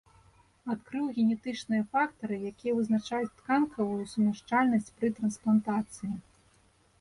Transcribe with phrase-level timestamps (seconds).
[0.73, 6.11] Адкрыў генетычныя фактары, якія вызначаюць тканкавую сумяшчальнасць пры трансплантацыі.